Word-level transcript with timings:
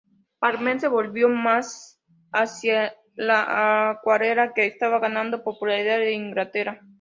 Palmer 0.39 0.79
se 0.79 0.87
volvió 0.87 1.29
más 1.29 2.01
hacia 2.33 2.95
la 3.13 3.91
acuarela, 3.91 4.51
que 4.51 4.65
estaba 4.65 4.97
ganando 4.97 5.43
popularidad 5.43 6.01
en 6.01 6.25
Inglaterra. 6.25 6.81